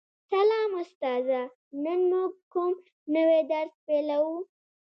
[0.31, 1.41] سلام استاده
[1.83, 2.73] نن موږ کوم
[3.13, 4.37] نوی درس پیلوو